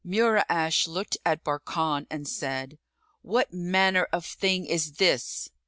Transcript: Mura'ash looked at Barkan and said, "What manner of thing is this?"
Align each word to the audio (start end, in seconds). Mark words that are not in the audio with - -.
Mura'ash 0.03 0.87
looked 0.87 1.15
at 1.23 1.43
Barkan 1.43 2.07
and 2.09 2.27
said, 2.27 2.79
"What 3.21 3.53
manner 3.53 4.07
of 4.11 4.25
thing 4.25 4.65
is 4.65 4.93
this?" 4.93 5.51